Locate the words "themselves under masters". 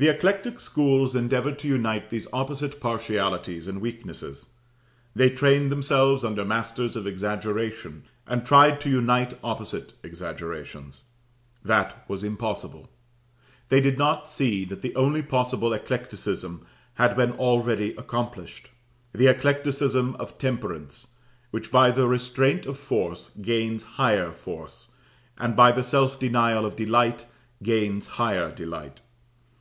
5.72-6.94